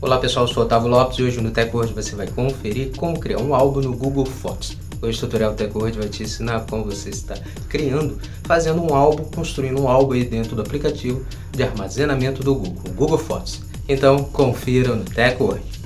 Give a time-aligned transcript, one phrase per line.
[0.00, 3.40] Olá pessoal, eu sou Otávio Lopes e hoje no TechWord você vai conferir como criar
[3.40, 4.76] um álbum no Google Fotos.
[5.02, 7.34] Hoje o tutorial TechWord vai te ensinar como você está
[7.68, 12.92] criando, fazendo um álbum, construindo um álbum aí dentro do aplicativo de armazenamento do Google,
[12.94, 13.60] Google Fotos.
[13.88, 15.77] Então confira no TechWord.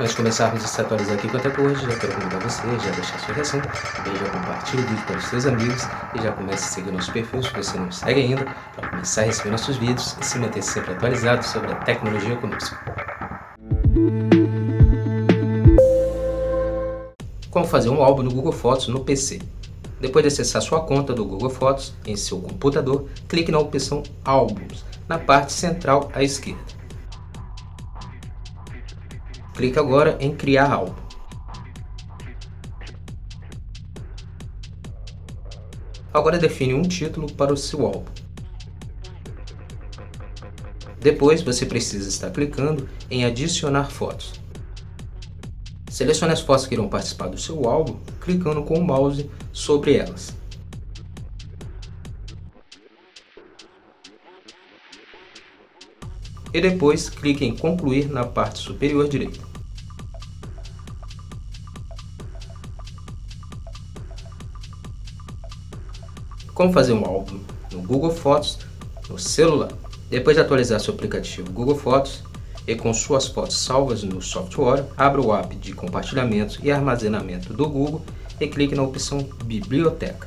[0.00, 2.78] Antes de começarmos a se atualizar aqui com a Tecnologia, já quero convidar você a
[2.78, 5.82] já deixar sua reação, também já compartilhe o vídeo para os seus amigos
[6.14, 9.24] e já comece a seguir nosso perfil se você não segue ainda, para começar a
[9.24, 12.74] receber nossos vídeos e se manter sempre atualizado sobre a tecnologia conosco.
[17.50, 19.42] Como fazer um álbum no Google Fotos no PC?
[20.00, 24.82] Depois de acessar sua conta do Google Fotos em seu computador, clique na opção Álbuns,
[25.06, 26.79] na parte central à esquerda.
[29.60, 30.94] Clique agora em criar álbum.
[36.14, 38.06] Agora define um título para o seu álbum.
[40.98, 44.32] Depois você precisa estar clicando em adicionar fotos.
[45.90, 50.34] Selecione as fotos que irão participar do seu álbum, clicando com o mouse sobre elas.
[56.54, 59.49] E depois clique em concluir na parte superior direita.
[66.54, 67.40] Como fazer um álbum
[67.72, 68.58] no Google Fotos
[69.08, 69.70] no celular.
[70.08, 72.22] Depois de atualizar seu aplicativo Google Fotos
[72.66, 77.68] e com suas fotos salvas no software, abra o app de compartilhamento e armazenamento do
[77.68, 78.02] Google
[78.40, 80.26] e clique na opção Biblioteca.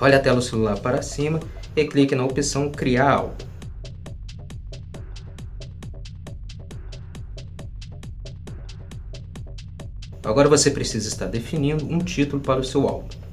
[0.00, 1.40] Olhe a tela do celular para cima
[1.76, 3.44] e clique na opção Criar álbum.
[10.24, 13.23] Agora você precisa estar definindo um título para o seu álbum.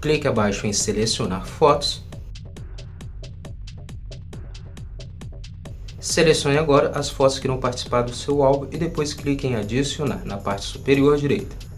[0.00, 2.04] Clique abaixo em selecionar fotos.
[6.00, 10.24] Selecione agora as fotos que irão participar do seu álbum e depois clique em adicionar
[10.24, 11.68] na parte superior direita.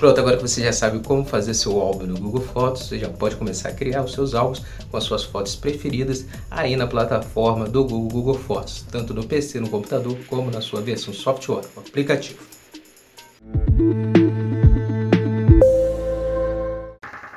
[0.00, 3.10] Pronto, agora que você já sabe como fazer seu álbum no Google Fotos, você já
[3.10, 7.68] pode começar a criar os seus álbuns com as suas fotos preferidas aí na plataforma
[7.68, 11.80] do Google Google Fotos, tanto no PC, no computador, como na sua versão software, o
[11.80, 12.40] aplicativo.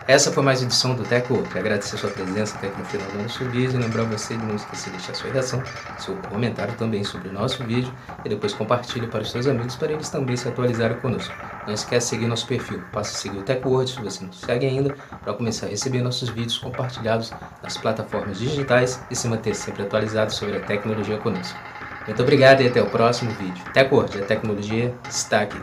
[0.06, 1.42] Essa foi mais uma edição do Teco.
[1.44, 3.80] Quero agradecer a sua presença até aqui no final do nosso vídeo.
[3.80, 5.64] Lembrar você de não esquecer de deixar sua reação,
[5.98, 7.90] seu comentário também sobre o nosso vídeo
[8.26, 11.34] e depois compartilhe para os seus amigos para eles também se atualizarem conosco.
[11.66, 12.84] Não esquece de seguir nosso perfil.
[12.92, 14.94] Passe a seguir o TechWord se você não segue ainda
[15.24, 17.32] para começar a receber nossos vídeos compartilhados
[17.62, 21.58] nas plataformas digitais e se manter sempre atualizado sobre a tecnologia conosco.
[22.06, 23.64] Muito obrigado e até o próximo vídeo.
[23.74, 25.62] TechWord, a tecnologia está aqui.